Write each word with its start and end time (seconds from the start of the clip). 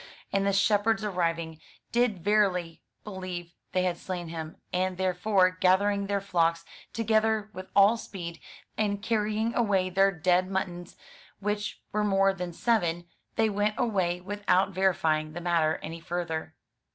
And 0.33 0.47
the 0.47 0.51
shepherds 0.51 1.03
arriving, 1.03 1.59
did 1.91 2.23
verily 2.23 2.81
believe 3.03 3.53
they 3.71 3.83
had 3.83 3.99
slain 3.99 4.29
him; 4.29 4.57
and 4.73 4.97
therefore, 4.97 5.51
gathering 5.51 6.07
their 6.07 6.19
flocks 6.21 6.65
together 6.91 7.51
with 7.53 7.69
all 7.75 7.97
speed, 7.97 8.39
and 8.79 9.03
carrying 9.03 9.53
away 9.53 9.91
their 9.91 10.11
dead 10.11 10.49
muttons, 10.49 10.95
which 11.39 11.83
were 11.91 12.03
more 12.03 12.33
than 12.33 12.51
seven, 12.51 13.05
they 13.35 13.47
went 13.47 13.75
away 13.77 14.19
without 14.19 14.71
verifying 14.71 15.33
the 15.33 15.39
matter 15.41 15.77
any 15.83 15.99
further. 15.99 16.55